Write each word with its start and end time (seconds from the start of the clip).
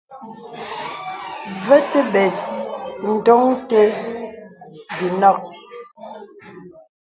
Və 1.65 1.77
atə̀ 1.83 2.03
bəs 2.13 2.37
ndɔŋ 3.09 3.43
té 3.69 3.79
bi 4.95 5.07
nɔk. 5.21 5.41